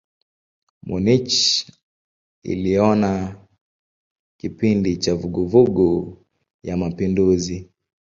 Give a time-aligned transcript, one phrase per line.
[0.87, 1.35] Munich
[2.43, 3.11] iliona
[4.39, 6.17] kipindi cha vuguvugu
[6.63, 7.69] ya mapinduzi.